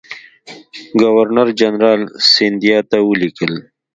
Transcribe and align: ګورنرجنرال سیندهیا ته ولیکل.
ګورنرجنرال 1.01 2.01
سیندهیا 2.33 2.79
ته 2.89 2.97
ولیکل. 3.09 3.53